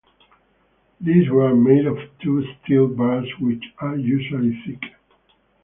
These 0.99 1.29
were 1.29 1.53
made 1.55 1.85
of 1.85 1.99
two 2.23 2.43
steel 2.63 2.87
bars 2.87 3.29
which 3.39 3.63
are 3.81 3.95
usually 3.95 4.59
thick. 4.65 4.83